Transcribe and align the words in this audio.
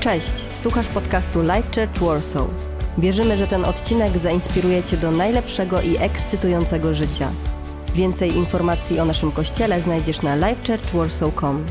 Cześć, 0.00 0.32
słuchasz 0.54 0.88
podcastu 0.88 1.42
Life 1.42 1.62
Church 1.74 2.00
Warsaw. 2.00 2.46
Wierzymy, 2.98 3.36
że 3.36 3.46
ten 3.46 3.64
odcinek 3.64 4.18
zainspiruje 4.18 4.82
Cię 4.84 4.96
do 4.96 5.10
najlepszego 5.10 5.80
i 5.80 5.96
ekscytującego 5.96 6.94
życia. 6.94 7.30
Więcej 7.94 8.36
informacji 8.36 9.00
o 9.00 9.04
naszym 9.04 9.32
kościele 9.32 9.82
znajdziesz 9.82 10.22
na 10.22 10.36
lifechurchwarsaw.com. 10.36 11.66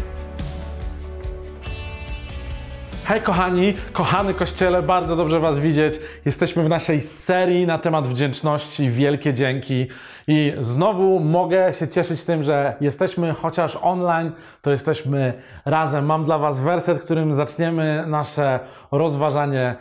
Hej 3.10 3.21
kochani, 3.21 3.73
kochany 3.94 4.34
kościele, 4.34 4.82
bardzo 4.82 5.16
dobrze 5.16 5.39
Was 5.39 5.59
widzieć. 5.59 6.00
Jesteśmy 6.26 6.64
w 6.64 6.70
naszej 6.70 7.02
serii 7.02 7.68
na 7.68 7.78
temat 7.78 8.08
wdzięczności. 8.08 8.89
Wielkie 8.89 9.34
dzięki. 9.34 9.88
I 10.28 10.54
znowu 10.62 11.20
mogę 11.20 11.73
się 11.73 11.88
cieszyć 11.88 12.23
tym, 12.23 12.44
że 12.44 12.76
jesteśmy 12.82 13.34
chociaż 13.34 13.77
online, 13.82 14.32
to 14.62 14.72
jesteśmy 14.72 15.34
razem. 15.66 16.05
Mam 16.05 16.26
dla 16.26 16.38
Was 16.38 16.59
werset, 16.59 17.04
którym 17.04 17.34
zaczniemy 17.34 18.04
nasze 18.08 18.59
rozważanie 18.91 19.76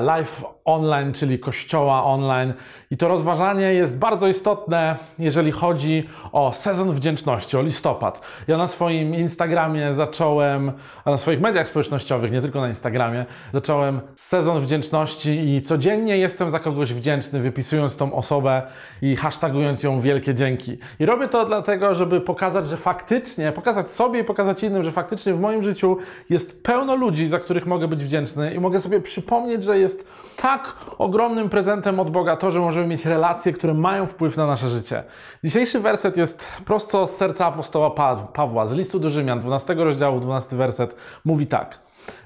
live 0.00 0.44
online, 0.64 1.12
czyli 1.12 1.38
kościoła 1.38 2.04
online. 2.04 2.52
I 2.90 2.96
to 2.96 3.08
rozważanie 3.08 3.74
jest 3.74 3.98
bardzo 3.98 4.28
istotne, 4.28 4.96
jeżeli 5.18 5.52
chodzi 5.52 6.08
o 6.32 6.52
sezon 6.52 6.92
wdzięczności, 6.92 7.56
o 7.56 7.62
listopad. 7.62 8.20
Ja 8.48 8.56
na 8.56 8.66
swoim 8.66 9.14
Instagramie 9.14 9.92
zacząłem, 9.92 10.72
a 11.04 11.10
na 11.10 11.16
swoich 11.16 11.40
mediach 11.40 11.68
społecznościowych, 11.68 12.32
nie 12.32 12.40
tylko 12.40 12.60
na 12.60 12.68
Instagramie, 12.68 13.26
zacząłem 13.52 14.00
sezon 14.16 14.60
wdzięczności 14.60 15.54
i 15.54 15.62
codziennie 15.62 16.18
jestem 16.18 16.50
za 16.50 16.58
kogoś 16.58 16.92
wdzięczny, 16.92 17.40
wypisując 17.40 17.96
tą 17.96 18.14
osobę 18.14 18.62
i 19.02 19.16
hashtagując 19.16 19.82
ją 19.82 20.00
wielkie 20.00 20.34
dzięki. 20.34 20.78
I 21.00 21.06
robię 21.06 21.28
to 21.28 21.44
dlatego, 21.44 21.94
żeby 21.94 22.20
pokazać, 22.20 22.68
że 22.68 22.76
faktycznie, 22.76 23.52
pokazać 23.52 23.90
sobie 23.90 24.20
i 24.20 24.24
pokazać 24.24 24.62
innym, 24.62 24.84
że 24.84 24.92
faktycznie 24.92 25.34
w 25.34 25.40
moim 25.40 25.62
życiu 25.62 25.96
jest 26.30 26.62
pełno 26.62 26.94
ludzi, 26.94 27.26
za 27.26 27.38
których 27.38 27.66
mogę 27.66 27.88
być 27.88 28.04
wdzięczny 28.04 28.54
i 28.54 28.60
mogę 28.60 28.80
sobie 28.80 29.00
przypomnieć, 29.00 29.64
że 29.64 29.78
jest 29.78 30.08
tak 30.36 30.51
ogromnym 30.98 31.48
prezentem 31.48 32.00
od 32.00 32.10
Boga 32.10 32.36
to, 32.36 32.50
że 32.50 32.60
możemy 32.60 32.86
mieć 32.86 33.04
relacje, 33.04 33.52
które 33.52 33.74
mają 33.74 34.06
wpływ 34.06 34.36
na 34.36 34.46
nasze 34.46 34.68
życie. 34.68 35.04
Dzisiejszy 35.44 35.80
werset 35.80 36.16
jest 36.16 36.46
prosto 36.64 37.06
z 37.06 37.16
serca 37.16 37.46
apostoła 37.46 37.90
Pawła, 38.32 38.66
z 38.66 38.74
listu 38.74 38.98
do 38.98 39.10
Rzymian, 39.10 39.40
12 39.40 39.74
rozdziału, 39.74 40.20
12 40.20 40.56
werset, 40.56 40.96
mówi 41.24 41.46
tak. 41.46 41.78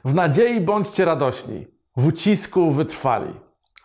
W 0.05 0.15
nadziei 0.15 0.61
bądźcie 0.61 1.05
radośni, 1.05 1.67
w 1.97 2.07
ucisku 2.07 2.71
wytrwali, 2.71 3.33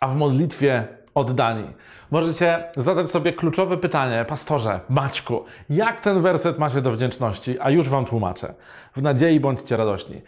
a 0.00 0.08
w 0.08 0.16
modlitwie 0.16 0.88
oddani. 1.14 1.64
Możecie 2.10 2.64
zadać 2.76 3.10
sobie 3.10 3.32
kluczowe 3.32 3.76
pytanie, 3.76 4.24
pastorze, 4.28 4.80
Maćku, 4.88 5.44
jak 5.70 6.00
ten 6.00 6.22
werset 6.22 6.58
ma 6.58 6.70
się 6.70 6.80
do 6.80 6.92
wdzięczności? 6.92 7.60
A 7.60 7.70
już 7.70 7.88
Wam 7.88 8.04
tłumaczę. 8.04 8.54
W 8.96 9.02
nadziei 9.02 9.40
bądźcie 9.40 9.76
radośni. 9.76 10.22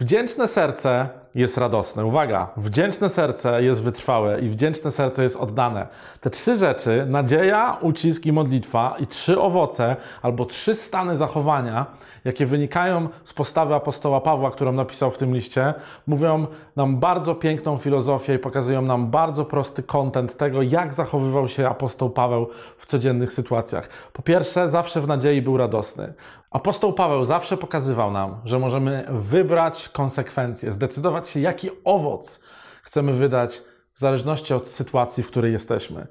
Wdzięczne 0.00 0.48
serce 0.48 1.08
jest 1.34 1.58
radosne. 1.58 2.04
Uwaga, 2.04 2.48
wdzięczne 2.56 3.08
serce 3.08 3.62
jest 3.62 3.82
wytrwałe 3.82 4.40
i 4.40 4.48
wdzięczne 4.48 4.90
serce 4.90 5.22
jest 5.22 5.36
oddane. 5.36 5.86
Te 6.20 6.30
trzy 6.30 6.56
rzeczy, 6.56 7.06
nadzieja, 7.08 7.76
ucisk 7.80 8.26
i 8.26 8.32
modlitwa 8.32 8.94
i 8.98 9.06
trzy 9.06 9.40
owoce 9.40 9.96
albo 10.22 10.44
trzy 10.44 10.74
stany 10.74 11.16
zachowania, 11.16 11.86
jakie 12.24 12.46
wynikają 12.46 13.08
z 13.24 13.32
postawy 13.32 13.74
apostoła 13.74 14.20
Pawła, 14.20 14.50
którą 14.50 14.72
napisał 14.72 15.10
w 15.10 15.18
tym 15.18 15.34
liście, 15.34 15.74
mówią 16.06 16.46
nam 16.76 16.96
bardzo 16.96 17.34
piękną 17.34 17.78
filozofię 17.78 18.34
i 18.34 18.38
pokazują 18.38 18.82
nam 18.82 19.10
bardzo 19.10 19.44
prosty 19.44 19.82
kontent 19.82 20.36
tego, 20.36 20.62
jak 20.62 20.94
zachowywał 20.94 21.48
się 21.48 21.68
apostoł 21.68 22.10
Paweł 22.10 22.48
w 22.78 22.86
codziennych 22.86 23.32
sytuacjach. 23.32 23.88
Po 24.12 24.22
pierwsze, 24.22 24.68
zawsze 24.68 25.00
w 25.00 25.06
nadziei 25.08 25.42
był 25.42 25.56
radosny. 25.56 26.12
Apostoł 26.50 26.92
Paweł 26.92 27.24
zawsze 27.24 27.56
pokazywał 27.56 28.10
nam, 28.10 28.36
że 28.44 28.58
możemy 28.58 29.06
wybrać 29.10 29.88
konsekwencje, 29.88 30.72
zdecydować 30.72 31.17
się, 31.26 31.40
jaki 31.40 31.70
owoc 31.84 32.40
chcemy 32.82 33.12
wydać 33.12 33.60
w 33.94 33.98
zależności 33.98 34.54
od 34.54 34.68
sytuacji, 34.68 35.22
w 35.22 35.26
której 35.26 35.52
jesteśmy. 35.52 36.06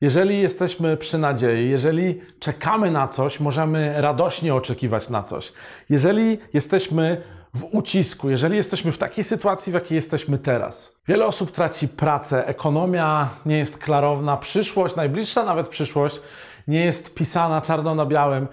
Jeżeli 0.00 0.40
jesteśmy 0.40 0.96
przy 0.96 1.18
nadziei, 1.18 1.70
jeżeli 1.70 2.20
czekamy 2.40 2.90
na 2.90 3.08
coś, 3.08 3.40
możemy 3.40 4.00
radośnie 4.00 4.54
oczekiwać 4.54 5.08
na 5.08 5.22
coś. 5.22 5.52
Jeżeli 5.90 6.38
jesteśmy 6.52 7.22
w 7.54 7.64
ucisku, 7.64 8.30
jeżeli 8.30 8.56
jesteśmy 8.56 8.92
w 8.92 8.98
takiej 8.98 9.24
sytuacji, 9.24 9.72
w 9.72 9.74
jakiej 9.74 9.96
jesteśmy 9.96 10.38
teraz. 10.38 10.96
Wiele 11.08 11.26
osób 11.26 11.50
traci 11.50 11.88
pracę, 11.88 12.46
ekonomia 12.46 13.30
nie 13.46 13.58
jest 13.58 13.78
klarowna, 13.78 14.36
przyszłość, 14.36 14.96
najbliższa 14.96 15.44
nawet 15.44 15.68
przyszłość, 15.68 16.20
nie 16.68 16.84
jest 16.84 17.14
pisana 17.14 17.60
czarno 17.60 17.94
na 17.94 18.06
białym 18.06 18.46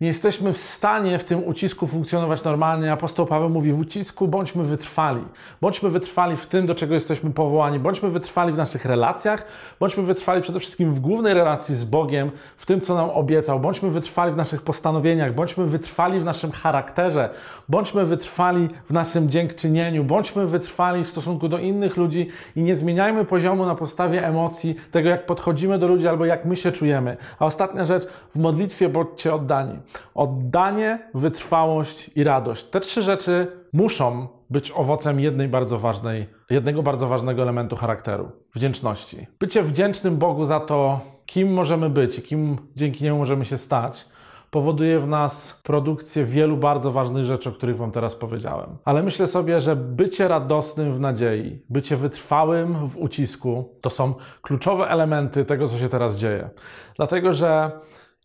nie 0.00 0.08
jesteśmy 0.08 0.52
w 0.52 0.56
stanie 0.56 1.18
w 1.18 1.24
tym 1.24 1.44
ucisku 1.48 1.86
funkcjonować 1.86 2.44
normalnie. 2.44 2.92
Apostoł 2.92 3.26
Paweł 3.26 3.50
mówi: 3.50 3.72
w 3.72 3.80
ucisku 3.80 4.28
bądźmy 4.28 4.64
wytrwali. 4.64 5.22
Bądźmy 5.60 5.90
wytrwali 5.90 6.36
w 6.36 6.46
tym, 6.46 6.66
do 6.66 6.74
czego 6.74 6.94
jesteśmy 6.94 7.30
powołani. 7.30 7.78
Bądźmy 7.78 8.10
wytrwali 8.10 8.52
w 8.52 8.56
naszych 8.56 8.84
relacjach. 8.84 9.46
Bądźmy 9.80 10.02
wytrwali 10.02 10.42
przede 10.42 10.60
wszystkim 10.60 10.94
w 10.94 11.00
głównej 11.00 11.34
relacji 11.34 11.74
z 11.74 11.84
Bogiem, 11.84 12.30
w 12.56 12.66
tym, 12.66 12.80
co 12.80 12.94
nam 12.94 13.10
obiecał. 13.10 13.60
Bądźmy 13.60 13.90
wytrwali 13.90 14.32
w 14.32 14.36
naszych 14.36 14.62
postanowieniach. 14.62 15.34
Bądźmy 15.34 15.66
wytrwali 15.66 16.20
w 16.20 16.24
naszym 16.24 16.50
charakterze. 16.50 17.30
Bądźmy 17.68 18.04
wytrwali 18.04 18.68
w 18.88 18.92
naszym 18.92 19.30
dziękczynieniu. 19.30 20.04
Bądźmy 20.04 20.46
wytrwali 20.46 21.04
w 21.04 21.08
stosunku 21.08 21.48
do 21.48 21.58
innych 21.58 21.96
ludzi 21.96 22.28
i 22.56 22.62
nie 22.62 22.76
zmieniajmy 22.76 23.24
poziomu 23.24 23.66
na 23.66 23.74
podstawie 23.74 24.26
emocji, 24.26 24.76
tego 24.90 25.08
jak 25.08 25.26
podchodzimy 25.26 25.78
do 25.78 25.88
ludzi 25.88 26.08
albo 26.08 26.24
jak 26.24 26.44
my 26.44 26.56
się 26.56 26.72
czujemy. 26.72 27.16
A 27.38 27.46
ostatnia 27.46 27.84
rzecz, 27.84 28.06
w 28.34 28.38
modlitwie 28.38 28.88
bądźcie 28.88 29.34
oddani. 29.34 29.85
Oddanie, 30.14 30.98
wytrwałość 31.14 32.10
i 32.14 32.24
radość. 32.24 32.64
Te 32.64 32.80
trzy 32.80 33.02
rzeczy 33.02 33.46
muszą 33.72 34.28
być 34.50 34.72
owocem 34.72 35.20
jednej 35.20 35.48
bardzo 35.48 35.78
ważnej, 35.78 36.26
jednego 36.50 36.82
bardzo 36.82 37.08
ważnego 37.08 37.42
elementu 37.42 37.76
charakteru 37.76 38.30
wdzięczności. 38.54 39.26
Bycie 39.40 39.62
wdzięcznym 39.62 40.16
Bogu 40.16 40.44
za 40.44 40.60
to, 40.60 41.00
kim 41.26 41.52
możemy 41.52 41.90
być 41.90 42.18
i 42.18 42.22
kim 42.22 42.56
dzięki 42.76 43.04
niemu 43.04 43.18
możemy 43.18 43.44
się 43.44 43.56
stać, 43.56 44.06
powoduje 44.50 45.00
w 45.00 45.08
nas 45.08 45.60
produkcję 45.64 46.24
wielu 46.24 46.56
bardzo 46.56 46.92
ważnych 46.92 47.24
rzeczy, 47.24 47.48
o 47.48 47.52
których 47.52 47.76
Wam 47.76 47.92
teraz 47.92 48.14
powiedziałem. 48.14 48.76
Ale 48.84 49.02
myślę 49.02 49.26
sobie, 49.26 49.60
że 49.60 49.76
bycie 49.76 50.28
radosnym 50.28 50.94
w 50.94 51.00
nadziei, 51.00 51.62
bycie 51.70 51.96
wytrwałym 51.96 52.88
w 52.88 52.98
ucisku 52.98 53.74
to 53.80 53.90
są 53.90 54.14
kluczowe 54.42 54.88
elementy 54.88 55.44
tego, 55.44 55.68
co 55.68 55.78
się 55.78 55.88
teraz 55.88 56.18
dzieje. 56.18 56.50
Dlatego, 56.96 57.32
że 57.32 57.70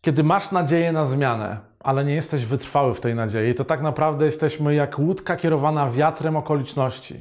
kiedy 0.02 0.24
masz 0.24 0.50
nadzieję 0.50 0.92
na 0.92 1.04
zmianę, 1.04 1.58
ale 1.80 2.04
nie 2.04 2.14
jesteś 2.14 2.44
wytrwały 2.44 2.94
w 2.94 3.00
tej 3.00 3.14
nadziei, 3.14 3.54
to 3.54 3.64
tak 3.64 3.82
naprawdę 3.82 4.24
jesteśmy 4.24 4.74
jak 4.74 4.98
łódka 4.98 5.36
kierowana 5.36 5.90
wiatrem 5.90 6.36
okoliczności. 6.36 7.14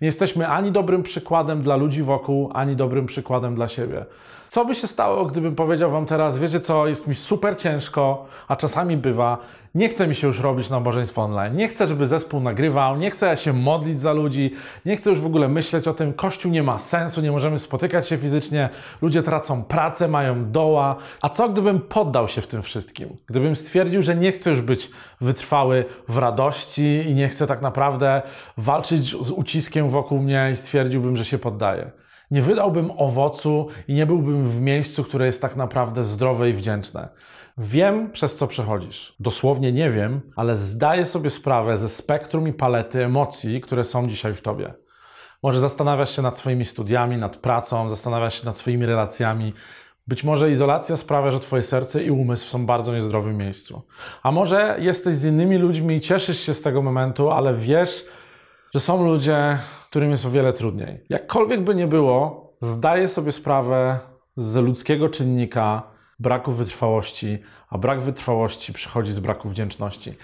Nie 0.00 0.06
jesteśmy 0.06 0.48
ani 0.48 0.72
dobrym 0.72 1.02
przykładem 1.02 1.62
dla 1.62 1.76
ludzi 1.76 2.02
wokół, 2.02 2.50
ani 2.54 2.76
dobrym 2.76 3.06
przykładem 3.06 3.54
dla 3.54 3.68
siebie. 3.68 4.04
Co 4.48 4.64
by 4.64 4.74
się 4.74 4.86
stało, 4.86 5.24
gdybym 5.24 5.54
powiedział 5.54 5.90
Wam 5.90 6.06
teraz, 6.06 6.38
wiecie 6.38 6.60
co, 6.60 6.86
jest 6.86 7.06
mi 7.06 7.14
super 7.14 7.58
ciężko, 7.58 8.26
a 8.48 8.56
czasami 8.56 8.96
bywa, 8.96 9.38
nie 9.76 9.88
chce 9.88 10.06
mi 10.06 10.14
się 10.14 10.26
już 10.26 10.40
robić 10.40 10.70
nabożeństw 10.70 11.18
online, 11.18 11.56
nie 11.56 11.68
chcę, 11.68 11.86
żeby 11.86 12.06
zespół 12.06 12.40
nagrywał, 12.40 12.96
nie 12.96 13.10
chcę 13.10 13.36
się 13.36 13.52
modlić 13.52 14.00
za 14.00 14.12
ludzi, 14.12 14.50
nie 14.84 14.96
chcę 14.96 15.10
już 15.10 15.20
w 15.20 15.26
ogóle 15.26 15.48
myśleć 15.48 15.88
o 15.88 15.94
tym, 15.94 16.12
Kościół 16.12 16.52
nie 16.52 16.62
ma 16.62 16.78
sensu, 16.78 17.20
nie 17.20 17.32
możemy 17.32 17.58
spotykać 17.58 18.08
się 18.08 18.16
fizycznie, 18.16 18.68
ludzie 19.02 19.22
tracą 19.22 19.64
pracę, 19.64 20.08
mają 20.08 20.50
doła. 20.50 20.96
A 21.22 21.28
co 21.28 21.48
gdybym 21.48 21.80
poddał 21.80 22.28
się 22.28 22.40
w 22.40 22.46
tym 22.46 22.62
wszystkim? 22.62 23.08
Gdybym 23.26 23.56
stwierdził, 23.56 24.02
że 24.02 24.16
nie 24.16 24.32
chcę 24.32 24.50
już 24.50 24.60
być 24.60 24.90
wytrwały 25.20 25.84
w 26.08 26.18
radości 26.18 27.04
i 27.08 27.14
nie 27.14 27.28
chcę 27.28 27.46
tak 27.46 27.62
naprawdę 27.62 28.22
walczyć 28.56 29.16
z 29.24 29.30
uciskiem 29.30 29.88
wokół 29.88 30.18
mnie 30.18 30.50
i 30.52 30.56
stwierdziłbym, 30.56 31.16
że 31.16 31.24
się 31.24 31.38
poddaję 31.38 32.05
nie 32.30 32.42
wydałbym 32.42 32.90
owocu 32.96 33.68
i 33.88 33.94
nie 33.94 34.06
byłbym 34.06 34.48
w 34.48 34.60
miejscu, 34.60 35.04
które 35.04 35.26
jest 35.26 35.42
tak 35.42 35.56
naprawdę 35.56 36.04
zdrowe 36.04 36.50
i 36.50 36.52
wdzięczne. 36.52 37.08
Wiem, 37.58 38.10
przez 38.10 38.36
co 38.36 38.46
przechodzisz. 38.46 39.16
Dosłownie 39.20 39.72
nie 39.72 39.90
wiem, 39.90 40.20
ale 40.36 40.56
zdaję 40.56 41.04
sobie 41.04 41.30
sprawę 41.30 41.78
ze 41.78 41.88
spektrum 41.88 42.48
i 42.48 42.52
palety 42.52 43.04
emocji, 43.04 43.60
które 43.60 43.84
są 43.84 44.08
dzisiaj 44.08 44.34
w 44.34 44.40
tobie. 44.40 44.74
Może 45.42 45.60
zastanawiasz 45.60 46.16
się 46.16 46.22
nad 46.22 46.38
swoimi 46.38 46.64
studiami, 46.64 47.16
nad 47.16 47.36
pracą, 47.36 47.88
zastanawiasz 47.88 48.40
się 48.40 48.46
nad 48.46 48.58
swoimi 48.58 48.86
relacjami. 48.86 49.52
Być 50.06 50.24
może 50.24 50.50
izolacja 50.50 50.96
sprawia, 50.96 51.30
że 51.30 51.40
Twoje 51.40 51.62
serce 51.62 52.04
i 52.04 52.10
umysł 52.10 52.48
są 52.48 52.62
w 52.62 52.66
bardzo 52.66 52.94
niezdrowym 52.94 53.36
miejscu. 53.36 53.82
A 54.22 54.32
może 54.32 54.76
jesteś 54.80 55.14
z 55.14 55.24
innymi 55.24 55.56
ludźmi 55.56 55.96
i 55.96 56.00
cieszysz 56.00 56.40
się 56.40 56.54
z 56.54 56.62
tego 56.62 56.82
momentu, 56.82 57.30
ale 57.30 57.54
wiesz, 57.54 58.04
że 58.74 58.80
są 58.80 59.04
ludzie, 59.04 59.58
którym 59.90 60.10
jest 60.10 60.26
o 60.26 60.30
wiele 60.30 60.52
trudniej. 60.52 61.00
Jakkolwiek 61.08 61.60
by 61.60 61.74
nie 61.74 61.86
było, 61.86 62.52
zdaję 62.60 63.08
sobie 63.08 63.32
sprawę 63.32 63.98
z 64.36 64.56
ludzkiego 64.56 65.08
czynnika 65.08 65.82
braku 66.18 66.52
wytrwałości, 66.52 67.38
a 67.70 67.78
brak 67.78 68.00
wytrwałości 68.00 68.72
przychodzi 68.72 69.12
z 69.12 69.18
braku 69.18 69.48
wdzięczności. 69.48 70.14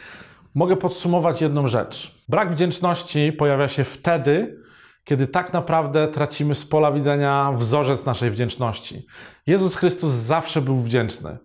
Mogę 0.55 0.77
podsumować 0.77 1.41
jedną 1.41 1.69
rzecz. 1.69 2.25
Brak 2.29 2.53
wdzięczności 2.53 3.33
pojawia 3.33 3.69
się 3.69 3.85
wtedy, 3.85 4.59
kiedy 5.05 5.27
tak 5.27 5.53
naprawdę 5.53 6.09
tracimy 6.09 6.55
z 6.55 6.65
pola 6.65 6.93
widzenia 6.93 7.53
wzorzec 7.57 8.05
naszej 8.05 8.31
wdzięczności. 8.31 9.07
Jezus 9.47 9.75
Chrystus 9.75 10.13
zawsze 10.13 10.61
był 10.61 10.77
wdzięczny. 10.77 11.39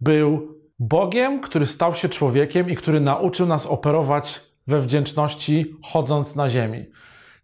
Był 0.00 0.58
Bogiem, 0.78 1.40
który 1.40 1.66
stał 1.66 1.94
się 1.94 2.08
człowiekiem 2.08 2.70
i 2.70 2.76
który 2.76 3.00
nauczył 3.00 3.46
nas 3.46 3.66
operować 3.66 4.40
we 4.66 4.80
wdzięczności, 4.80 5.76
chodząc 5.84 6.36
na 6.36 6.50
ziemi. 6.50 6.84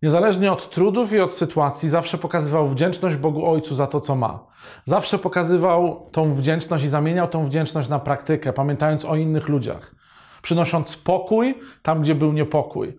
Niezależnie 0.03 0.53
od 0.53 0.71
trudów 0.71 1.13
i 1.13 1.21
od 1.21 1.33
sytuacji, 1.33 1.89
zawsze 1.89 2.19
pokazywał 2.19 2.69
wdzięczność 2.69 3.17
Bogu 3.17 3.47
Ojcu 3.47 3.75
za 3.75 3.87
to, 3.87 4.01
co 4.01 4.15
ma. 4.15 4.47
Zawsze 4.85 5.19
pokazywał 5.19 6.09
tą 6.13 6.35
wdzięczność 6.35 6.85
i 6.85 6.89
zamieniał 6.89 7.29
tą 7.29 7.47
wdzięczność 7.47 7.89
na 7.89 7.99
praktykę, 7.99 8.53
pamiętając 8.53 9.05
o 9.05 9.17
innych 9.17 9.49
ludziach. 9.49 9.95
Przynosząc 10.43 10.97
pokój 10.97 11.55
tam, 11.83 12.03
gdzie 12.03 12.15
był 12.15 12.33
niepokój. 12.33 12.97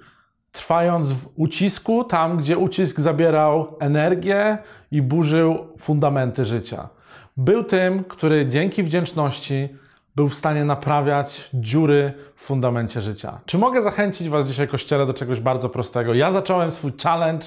Trwając 0.52 1.12
w 1.12 1.28
ucisku 1.36 2.04
tam, 2.04 2.38
gdzie 2.38 2.58
ucisk 2.58 3.00
zabierał 3.00 3.78
energię 3.80 4.58
i 4.92 5.02
burzył 5.02 5.68
fundamenty 5.78 6.46
życia. 6.46 6.90
Był 7.38 7.64
tym, 7.64 8.04
który 8.04 8.48
dzięki 8.48 8.84
wdzięczności 8.84 9.70
był 10.20 10.30
w 10.30 10.36
stanie 10.36 10.66
naprawiać 10.66 11.50
dziury 11.54 12.14
w 12.36 12.42
fundamencie 12.42 13.02
życia. 13.02 13.40
Czy 13.46 13.58
mogę 13.58 13.82
zachęcić 13.82 14.30
Was 14.30 14.48
dzisiaj, 14.48 14.68
Kościele, 14.68 15.06
do 15.06 15.14
czegoś 15.14 15.40
bardzo 15.40 15.70
prostego? 15.70 16.14
Ja 16.14 16.32
zacząłem 16.32 16.72
swój 16.72 16.92
challenge, 17.04 17.46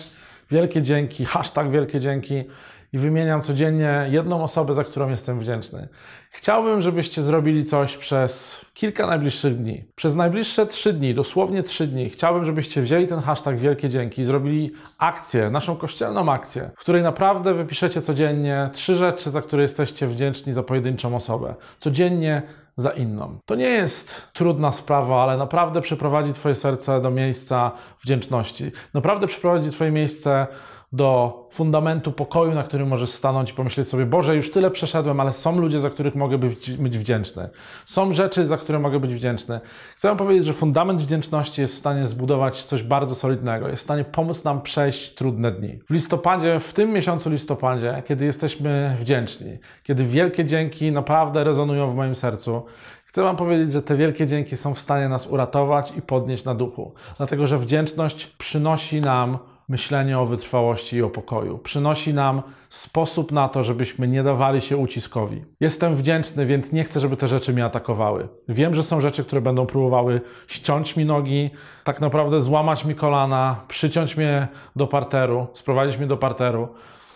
wielkie 0.51 0.83
dzięki, 0.83 1.25
hashtag 1.25 1.71
wielkie 1.71 2.01
dzięki 2.01 2.45
i 2.93 2.99
wymieniam 2.99 3.43
codziennie 3.43 4.07
jedną 4.11 4.43
osobę, 4.43 4.75
za 4.75 4.85
którą 4.85 5.11
jestem 5.11 5.41
wdzięczny. 5.41 5.89
Chciałbym, 6.31 6.83
żebyście 6.83 7.23
zrobili 7.23 7.65
coś 7.65 7.97
przez 7.97 8.61
kilka 8.75 9.07
najbliższych 9.07 9.57
dni. 9.57 9.85
Przez 9.95 10.17
najbliższe 10.17 10.67
trzy 10.67 10.93
dni, 10.93 11.15
dosłownie 11.15 11.63
trzy 11.63 11.87
dni, 11.87 12.11
chciałbym, 12.11 12.45
żebyście 12.45 12.83
wzięli 12.83 13.07
ten 13.07 13.21
hashtag 13.21 13.59
Wielkie 13.59 13.89
Dzięki 13.89 14.23
i 14.23 14.25
zrobili 14.25 14.73
akcję, 14.99 15.51
naszą 15.51 15.77
kościelną 15.77 16.33
akcję, 16.33 16.71
w 16.77 16.81
której 16.81 17.03
naprawdę 17.03 17.55
wypiszecie 17.55 18.01
codziennie 18.01 18.71
trzy 18.73 18.97
rzeczy, 18.97 19.31
za 19.31 19.43
które 19.43 19.63
jesteście 19.63 20.07
wdzięczni 20.07 20.53
za 20.53 20.63
pojedynczą 20.63 21.17
osobę. 21.17 21.55
Codziennie 21.79 22.43
za 22.77 22.91
inną. 22.91 23.39
To 23.47 23.55
nie 23.55 23.69
jest 23.69 24.23
trudna 24.33 24.73
sprawa, 24.73 25.23
ale 25.23 25.37
naprawdę 25.37 25.81
przyprowadzi 25.81 26.33
Twoje 26.33 26.55
serce 26.55 27.01
do 27.01 27.11
miejsca 27.11 27.73
wdzięczności. 28.05 28.73
Naprawdę 28.95 29.27
przyprowadzi 29.27 29.71
Twoje 29.71 29.91
miejsce 29.91 30.47
do 30.93 31.43
fundamentu 31.51 32.13
pokoju, 32.13 32.55
na 32.55 32.63
którym 32.63 32.89
możesz 32.89 33.11
stanąć 33.11 33.51
i 33.51 33.55
pomyśleć 33.55 33.89
sobie, 33.89 34.07
Boże, 34.07 34.37
już 34.37 34.51
tyle 34.51 34.71
przeszedłem, 34.71 35.21
ale 35.21 35.33
są 35.33 35.59
ludzie, 35.59 35.81
za 35.81 35.91
których 35.91 36.15
mogę 36.15 36.39
być, 36.39 36.71
być 36.71 36.99
wdzięczny. 36.99 37.49
Są 37.87 38.15
rzeczy, 38.15 38.47
za 38.47 38.57
które 38.57 38.79
mogę 38.79 39.01
być 39.01 39.15
wdzięczny. 39.15 39.61
Chcę 39.97 40.09
Wam 40.09 40.17
powiedzieć, 40.17 40.45
że 40.45 40.53
fundament 40.53 41.03
wdzięczności 41.03 41.61
jest 41.61 41.75
w 41.75 41.79
stanie 41.79 42.07
zbudować 42.07 42.63
coś 42.63 42.83
bardzo 42.83 43.15
solidnego, 43.15 43.69
jest 43.69 43.83
w 43.83 43.85
stanie 43.85 44.05
pomóc 44.05 44.45
nam 44.45 44.63
przejść 44.63 45.15
trudne 45.15 45.53
dni. 45.53 45.79
W 45.91 45.93
listopadzie, 45.93 46.61
w 46.61 46.73
tym 46.73 46.93
miesiącu 46.93 47.31
listopadzie, 47.31 48.03
kiedy 48.07 48.25
jesteśmy 48.25 48.97
wdzięczni, 49.01 49.59
kiedy 49.83 50.05
wielkie 50.05 50.45
dzięki 50.45 50.93
naprawdę 50.93 51.45
rezonują 51.45 51.93
w 51.93 51.95
moim 51.95 52.15
sercu, 52.15 52.63
Chcę 53.05 53.23
Wam 53.23 53.37
powiedzieć, 53.37 53.73
że 53.73 53.83
te 53.83 53.97
wielkie 53.97 54.27
dzięki 54.27 54.57
są 54.57 54.75
w 54.75 54.79
stanie 54.79 55.09
nas 55.09 55.27
uratować 55.27 55.93
i 55.97 56.03
podnieść 56.03 56.45
na 56.45 56.55
duchu, 56.55 56.95
dlatego 57.17 57.47
że 57.47 57.59
wdzięczność 57.59 58.27
przynosi 58.27 59.01
nam 59.01 59.39
myślenie 59.69 60.19
o 60.19 60.27
wytrwałości 60.27 60.97
i 60.97 61.03
o 61.03 61.11
pokoju. 61.11 61.59
Przynosi 61.59 62.15
nam 62.15 62.43
sposób 62.71 63.33
na 63.33 63.49
to, 63.49 63.65
żebyśmy 63.65 64.09
nie 64.09 64.23
dawali 64.23 64.61
się 64.61 64.77
uciskowi. 64.77 65.45
Jestem 65.61 65.97
wdzięczny, 65.97 66.47
więc 66.47 66.73
nie 66.73 66.85
chcę, 66.85 67.01
żeby 67.01 67.17
te 67.17 67.29
rzeczy 67.29 67.53
mnie 67.53 67.65
atakowały. 67.65 68.29
Wiem, 68.49 68.75
że 68.75 68.83
są 68.83 69.01
rzeczy, 69.01 69.25
które 69.25 69.41
będą 69.41 69.67
próbowały 69.67 70.21
ściąć 70.47 70.97
mi 70.97 71.05
nogi, 71.05 71.51
tak 71.85 72.01
naprawdę 72.01 72.41
złamać 72.41 72.85
mi 72.85 72.95
kolana, 72.95 73.61
przyciąć 73.69 74.17
mnie 74.17 74.49
do 74.77 74.87
parteru, 74.87 75.47
sprowadzić 75.55 75.99
mnie 75.99 76.07
do 76.07 76.17
parteru 76.17 76.69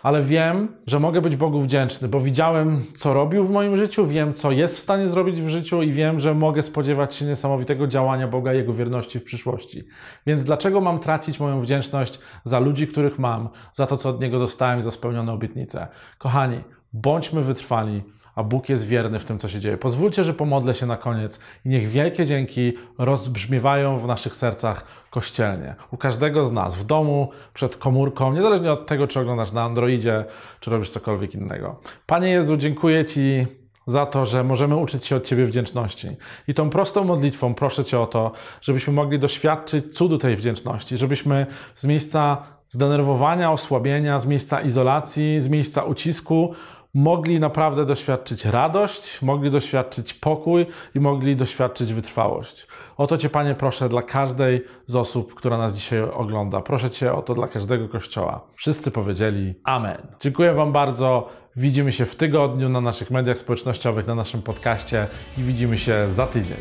ale 0.07 0.21
wiem, 0.21 0.67
że 0.87 0.99
mogę 0.99 1.21
być 1.21 1.35
Bogu 1.35 1.61
wdzięczny, 1.61 2.07
bo 2.07 2.19
widziałem, 2.19 2.83
co 2.97 3.13
robił 3.13 3.45
w 3.45 3.51
moim 3.51 3.77
życiu, 3.77 4.07
wiem, 4.07 4.33
co 4.33 4.51
jest 4.51 4.77
w 4.77 4.81
stanie 4.81 5.09
zrobić 5.09 5.41
w 5.41 5.49
życiu 5.49 5.81
i 5.81 5.91
wiem, 5.91 6.19
że 6.19 6.33
mogę 6.33 6.63
spodziewać 6.63 7.15
się 7.15 7.25
niesamowitego 7.25 7.87
działania 7.87 8.27
Boga 8.27 8.53
i 8.53 8.57
Jego 8.57 8.73
wierności 8.73 9.19
w 9.19 9.23
przyszłości. 9.23 9.87
Więc 10.27 10.43
dlaczego 10.43 10.81
mam 10.81 10.99
tracić 10.99 11.39
moją 11.39 11.61
wdzięczność 11.61 12.19
za 12.43 12.59
ludzi, 12.59 12.87
których 12.87 13.19
mam, 13.19 13.49
za 13.73 13.87
to, 13.87 13.97
co 13.97 14.09
od 14.09 14.21
Niego 14.21 14.39
dostałem, 14.39 14.81
za 14.81 14.91
spełnione 14.91 15.31
obietnice? 15.31 15.87
Kochani, 16.17 16.59
bądźmy 16.93 17.41
wytrwali 17.41 18.03
a 18.37 18.43
Bóg 18.43 18.69
jest 18.69 18.87
wierny 18.87 19.19
w 19.19 19.25
tym, 19.25 19.39
co 19.39 19.49
się 19.49 19.59
dzieje. 19.59 19.77
Pozwólcie, 19.77 20.23
że 20.23 20.33
pomodlę 20.33 20.73
się 20.73 20.85
na 20.85 20.97
koniec 20.97 21.39
i 21.65 21.69
niech 21.69 21.89
wielkie 21.89 22.25
dzięki 22.25 22.73
rozbrzmiewają 22.97 23.99
w 23.99 24.07
naszych 24.07 24.35
sercach 24.35 24.85
kościelnie. 25.09 25.75
U 25.91 25.97
każdego 25.97 26.45
z 26.45 26.51
nas, 26.51 26.75
w 26.75 26.83
domu, 26.83 27.31
przed 27.53 27.77
komórką, 27.77 28.33
niezależnie 28.33 28.71
od 28.71 28.85
tego, 28.85 29.07
czy 29.07 29.19
oglądasz 29.19 29.51
na 29.51 29.63
Androidzie, 29.63 30.25
czy 30.59 30.71
robisz 30.71 30.89
cokolwiek 30.89 31.35
innego. 31.35 31.79
Panie 32.05 32.29
Jezu, 32.29 32.57
dziękuję 32.57 33.05
Ci 33.05 33.47
za 33.87 34.05
to, 34.05 34.25
że 34.25 34.43
możemy 34.43 34.75
uczyć 34.75 35.05
się 35.05 35.15
od 35.15 35.25
Ciebie 35.25 35.45
wdzięczności. 35.45 36.07
I 36.47 36.53
tą 36.53 36.69
prostą 36.69 37.03
modlitwą 37.03 37.53
proszę 37.53 37.85
Cię 37.85 37.99
o 37.99 38.05
to, 38.05 38.31
żebyśmy 38.61 38.93
mogli 38.93 39.19
doświadczyć 39.19 39.93
cudu 39.93 40.17
tej 40.17 40.35
wdzięczności, 40.35 40.97
żebyśmy 40.97 41.45
z 41.75 41.85
miejsca 41.85 42.43
zdenerwowania, 42.69 43.51
osłabienia, 43.51 44.19
z 44.19 44.25
miejsca 44.25 44.61
izolacji, 44.61 45.41
z 45.41 45.49
miejsca 45.49 45.83
ucisku 45.83 46.53
mogli 46.97 47.39
naprawdę 47.39 47.85
doświadczyć 47.85 48.45
radość, 48.45 49.21
mogli 49.21 49.51
doświadczyć 49.51 50.13
pokój 50.13 50.65
i 50.95 50.99
mogli 50.99 51.35
doświadczyć 51.35 51.93
wytrwałość. 51.93 52.67
O 52.97 53.07
to 53.07 53.17
Cię, 53.17 53.29
Panie, 53.29 53.55
proszę 53.55 53.89
dla 53.89 54.01
każdej 54.01 54.61
z 54.87 54.95
osób, 54.95 55.33
która 55.35 55.57
nas 55.57 55.75
dzisiaj 55.75 56.01
ogląda. 56.01 56.61
Proszę 56.61 56.89
Cię 56.89 57.13
o 57.13 57.21
to 57.21 57.35
dla 57.35 57.47
każdego 57.47 57.89
kościoła. 57.89 58.41
Wszyscy 58.55 58.91
powiedzieli 58.91 59.53
Amen. 59.63 59.97
Dziękuję 60.19 60.53
Wam 60.53 60.71
bardzo. 60.71 61.29
Widzimy 61.55 61.91
się 61.91 62.05
w 62.05 62.15
tygodniu 62.15 62.69
na 62.69 62.81
naszych 62.81 63.11
mediach 63.11 63.37
społecznościowych, 63.37 64.07
na 64.07 64.15
naszym 64.15 64.41
podcaście 64.41 65.07
i 65.37 65.41
widzimy 65.41 65.77
się 65.77 66.07
za 66.11 66.27
tydzień. 66.27 66.57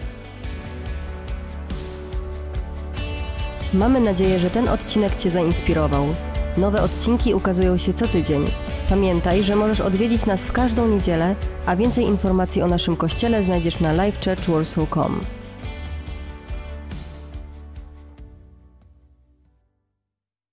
Mamy 3.74 4.00
nadzieję, 4.00 4.38
że 4.38 4.50
ten 4.50 4.68
odcinek 4.68 5.14
Cię 5.14 5.30
zainspirował. 5.30 6.06
Nowe 6.56 6.82
odcinki 6.82 7.34
ukazują 7.34 7.76
się 7.76 7.94
co 7.94 8.08
tydzień. 8.08 8.46
Pamiętaj, 8.88 9.42
że 9.42 9.56
możesz 9.56 9.80
odwiedzić 9.80 10.26
nas 10.26 10.44
w 10.44 10.52
każdą 10.52 10.88
niedzielę, 10.88 11.34
a 11.66 11.76
więcej 11.76 12.04
informacji 12.04 12.62
o 12.62 12.66
naszym 12.66 12.96
kościele 12.96 13.42
znajdziesz 13.42 13.80
na 13.80 13.92
livechurchwarsaw.com. 13.92 15.20